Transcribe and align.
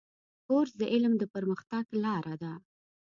کورس 0.47 0.71
د 0.81 0.83
علم 0.93 1.13
د 1.17 1.23
پرمختګ 1.33 1.85
لاره 2.03 2.35
ده. 2.43 2.53